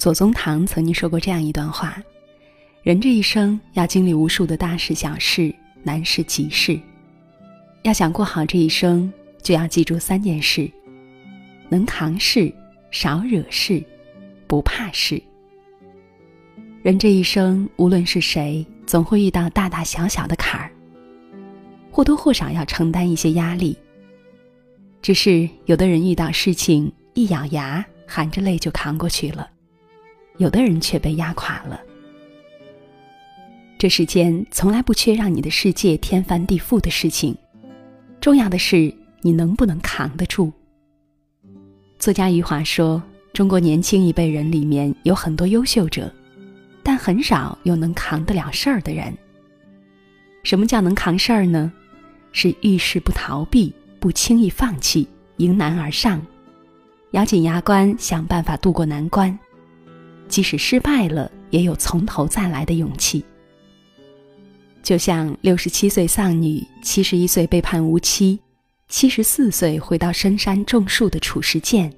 [0.00, 2.02] 左宗棠曾经说过这样一段话：
[2.82, 6.80] 人这一生要经历无数的大事小事、难事急事，
[7.82, 10.70] 要想过好这一生，就要记住三件事：
[11.68, 12.50] 能扛事、
[12.90, 13.84] 少惹事、
[14.46, 15.22] 不怕事。
[16.82, 20.72] 人这一生，无论是谁，总会遇到大大小小的坎儿，
[21.90, 23.76] 或多或少要承担一些压力。
[25.02, 29.46] 只是有的人遇到事情一咬牙，含着泪就扛过去了；
[30.40, 31.78] 有的人却被压垮了。
[33.78, 37.36] 这世间从来不缺让你的世界天翻地覆的事情，
[38.20, 40.50] 重要的是你能不能扛得住。
[41.98, 43.02] 作家余华说
[43.34, 46.10] ：“中国年轻一辈人里面有很多优秀者，
[46.82, 49.16] 但很少有能扛得了事儿的人。
[50.42, 51.70] 什么叫能扛事儿呢？
[52.32, 55.06] 是遇事不逃避。”不轻易放弃，
[55.36, 56.26] 迎难而上，
[57.10, 59.38] 咬紧牙关想办法渡过难关，
[60.30, 63.22] 即使失败了，也有从头再来的勇气。
[64.82, 68.38] 就像六十七岁丧女，七十一岁被判无期，
[68.88, 71.92] 七十四岁回到深山种树的褚时健。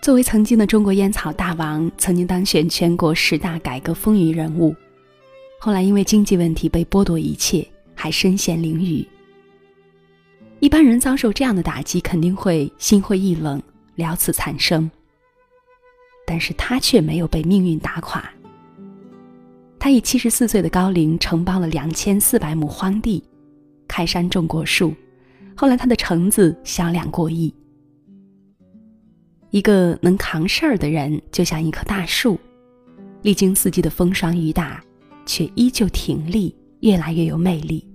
[0.00, 4.74] 作为曾经的中国烟草大王，曾经当选全国十大改革风云人物，
[5.58, 9.06] 后来因为经济问题被剥夺一切，还身陷囹圄。
[10.60, 13.60] 一般人遭受这样的打击，肯定会心灰意冷，
[13.96, 14.88] 了此残生。
[16.32, 18.24] 但是他却没有被命运打垮。
[19.78, 23.22] 他以七十四岁的高龄承包了两千四百亩荒地，
[23.86, 24.94] 开山种果树，
[25.54, 27.54] 后来他的橙子销量过亿。
[29.50, 32.38] 一个能扛事儿的人，就像一棵大树，
[33.20, 34.82] 历经四季的风霜雨打，
[35.26, 37.86] 却依旧挺立，越来越有魅力。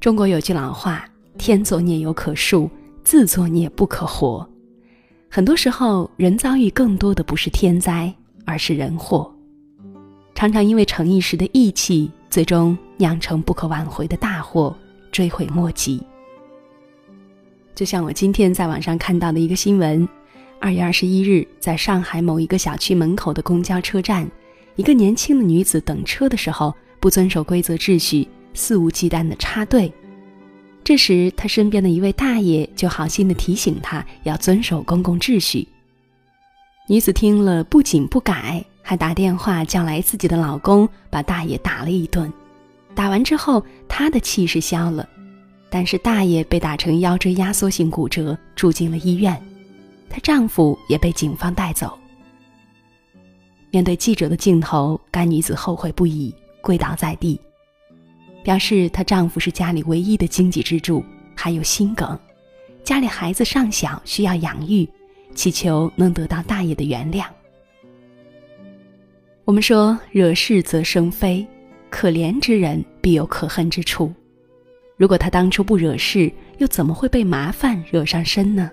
[0.00, 2.70] 中国有句老话：“天作孽犹可恕，
[3.04, 4.48] 自作孽不可活。”
[5.30, 8.12] 很多时候，人遭遇更多的不是天灾，
[8.46, 9.30] 而是人祸。
[10.34, 14.74] 常常因为逞一时的义气，最终酿成不可挽回的大祸，
[15.12, 16.02] 追悔莫及。
[17.74, 20.08] 就像我今天在网上看到的一个新闻：
[20.58, 24.28] 二月二十一日，在上海某一个小区门口的公交车站，
[24.76, 28.26] 一个年轻的女子等车的时候不遵守规则秩序。
[28.54, 29.92] 肆无忌惮的插队，
[30.88, 35.68] 这时他身边的一位大爷就好心的提醒他要遵守公共秩序。
[36.88, 42.32] 女子听了不仅不改，还打电话叫来自己的老公，把大爷打了一顿。
[42.94, 45.06] 打完之后，她的气是消了，
[45.68, 49.38] 但是大爷被打成腰椎压缩性骨折，住进了医院。
[50.08, 51.98] 她丈夫也被警方带走。
[53.70, 57.38] 面对记者的镜头，该女子后悔不已，跪倒在地。
[58.42, 61.04] 表示她丈夫是家里唯一的经济支柱，
[61.34, 62.18] 还有心梗，
[62.82, 64.88] 家里孩子尚小需要养育，
[65.34, 67.24] 祈求能得到大爷的原谅。
[69.44, 71.46] 我们说惹事则生非，
[71.90, 74.12] 可怜之人必有可恨之处。
[74.96, 78.70] 如果他当初不惹事，又怎么会被麻烦惹上身呢？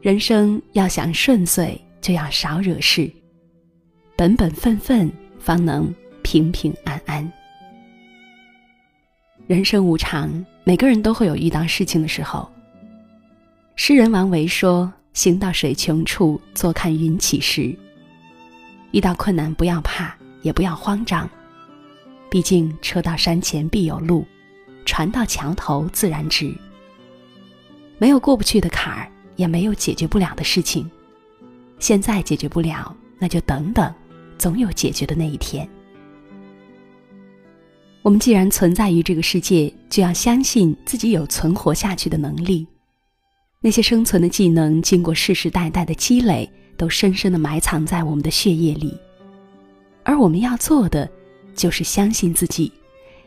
[0.00, 3.10] 人生要想顺遂，就要少惹事，
[4.16, 5.92] 本本分分，方能
[6.22, 7.32] 平平安安。
[9.48, 10.30] 人生无常，
[10.62, 12.46] 每个人都会有遇到事情的时候。
[13.76, 17.74] 诗人王维说：“行到水穷处，坐看云起时。”
[18.92, 21.26] 遇到困难不要怕，也不要慌张，
[22.30, 24.22] 毕竟车到山前必有路，
[24.84, 26.54] 船到桥头自然直。
[27.96, 30.90] 没有过不去的坎儿，也没有解决不了的事情。
[31.78, 33.90] 现在解决不了，那就等等，
[34.36, 35.66] 总有解决的那一天。
[38.08, 42.66] 我们既然存在于这个世界，就要相信自己有存活下去的能力。
[43.60, 48.98] 那些生存的技能，经过世世代代的积累，都深深的埋藏在我们的血液里。
[50.04, 51.06] 而我们要做的，
[51.54, 52.72] 就是相信自己，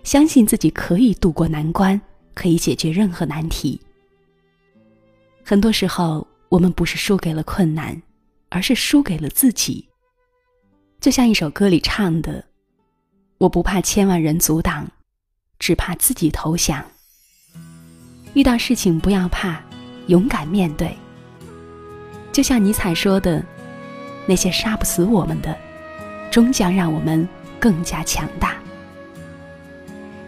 [0.04, 2.02] 相信自己可以渡过难关，
[2.34, 3.80] 可以解决任何难题。
[5.46, 8.02] 很多时候，我们不是输给了困难，
[8.50, 9.88] 而是输给了自己。
[11.00, 12.44] 就像一首歌里唱的。
[13.42, 14.88] 我不怕千万人阻挡，
[15.58, 16.86] 只怕自己投降。
[18.36, 19.60] 遇到事情不要怕，
[20.06, 20.96] 勇敢面对。
[22.32, 23.44] 就像尼采说的
[24.28, 25.58] ：“那些杀不死我们的，
[26.30, 27.28] 终将让我们
[27.60, 28.56] 更加强大。”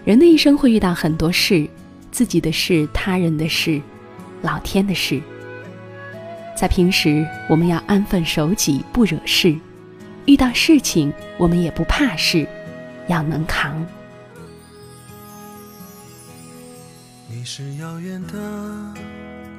[0.04, 1.70] 人的一生会遇到很多事，
[2.12, 3.80] 自己的事、他人的事、
[4.42, 5.22] 老天的事。
[6.58, 9.56] 在平时，我们要安分守己，不惹事；
[10.26, 12.48] 遇到事情，我们也不怕事。
[13.08, 13.86] 要能扛。
[17.30, 18.34] 你是遥远的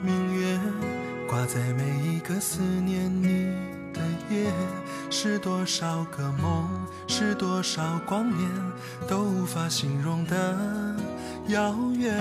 [0.03, 0.59] 明月，
[1.29, 3.53] 挂在每一个思念你
[3.93, 4.01] 的
[4.31, 4.51] 夜，
[5.11, 6.69] 是多少个梦，
[7.07, 8.49] 是多少光年，
[9.07, 10.97] 都无法形容的
[11.49, 12.17] 遥远。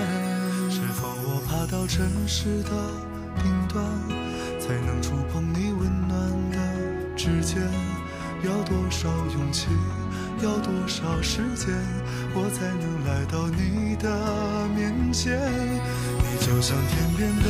[0.70, 2.70] 是否我爬到城市的
[3.42, 3.82] 顶端，
[4.60, 7.62] 才能触碰你温暖的指尖？
[8.42, 9.68] 要多少勇气，
[10.42, 11.74] 要多少时间，
[12.34, 14.08] 我才能来到你的
[14.74, 15.38] 面前？
[16.18, 17.48] 你就像天边的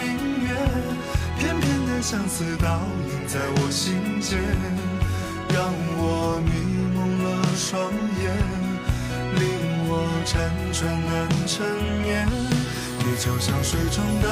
[0.00, 0.04] 明
[0.44, 0.48] 月。
[1.38, 4.38] 片片的相思倒映在我心间，
[5.48, 6.50] 让我迷
[6.94, 7.92] 蒙了双
[8.22, 8.24] 眼，
[9.34, 9.44] 令
[9.88, 9.90] 我
[10.24, 10.34] 辗
[10.72, 11.14] 转难
[11.46, 11.54] 成
[12.02, 12.26] 眠。
[12.98, 14.26] 你就像水中的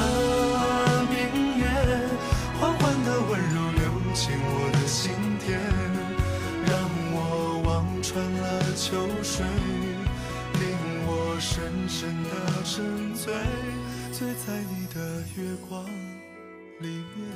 [8.07, 9.43] 穿了秋水，
[10.53, 10.63] 令
[11.07, 13.33] 我深深的沉醉，
[14.13, 15.83] 醉在你的月光。
[16.81, 17.27] 里面，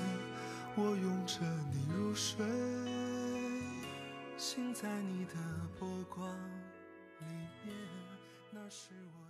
[0.76, 1.40] 我拥着
[1.74, 2.46] 你入睡，
[4.38, 5.34] 醒在你的
[5.80, 6.30] 波光
[7.20, 7.26] 里
[7.66, 7.76] 面，
[8.52, 9.29] 那是我。